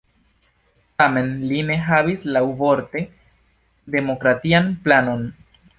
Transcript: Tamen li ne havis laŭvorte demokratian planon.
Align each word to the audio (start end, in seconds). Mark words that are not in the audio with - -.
Tamen 1.01 1.29
li 1.51 1.59
ne 1.67 1.77
havis 1.89 2.25
laŭvorte 2.39 3.07
demokratian 3.99 4.75
planon. 4.89 5.27